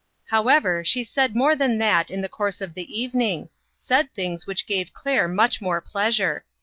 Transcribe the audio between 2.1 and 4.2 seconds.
the course of the evening; said